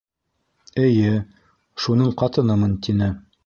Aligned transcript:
Эйе, 0.83 1.11
шуның 1.85 2.13
ҡатынымын 2.25 2.77
тине. 2.89 3.15